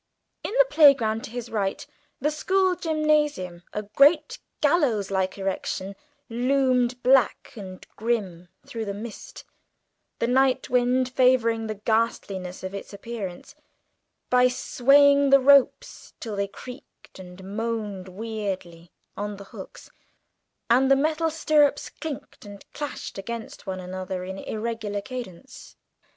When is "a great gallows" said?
3.71-5.11